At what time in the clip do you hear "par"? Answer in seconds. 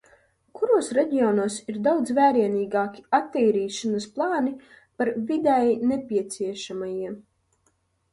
5.03-5.13